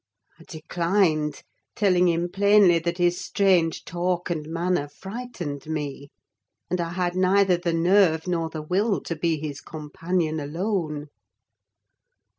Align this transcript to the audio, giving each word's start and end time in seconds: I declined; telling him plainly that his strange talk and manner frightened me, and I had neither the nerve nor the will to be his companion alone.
I 0.39 0.45
declined; 0.47 1.43
telling 1.75 2.07
him 2.07 2.27
plainly 2.31 2.79
that 2.79 2.97
his 2.97 3.23
strange 3.23 3.85
talk 3.85 4.31
and 4.31 4.47
manner 4.49 4.87
frightened 4.87 5.67
me, 5.67 6.09
and 6.71 6.81
I 6.81 6.89
had 6.93 7.15
neither 7.15 7.55
the 7.55 7.71
nerve 7.75 8.25
nor 8.25 8.49
the 8.49 8.63
will 8.63 8.99
to 9.01 9.15
be 9.15 9.39
his 9.39 9.61
companion 9.61 10.39
alone. 10.39 11.09